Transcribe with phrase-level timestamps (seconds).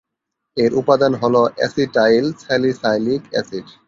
[0.57, 3.65] এর উপাদান হলো অ্যাসিটাইল-স্যালিসাইলিক অ্যাসিড।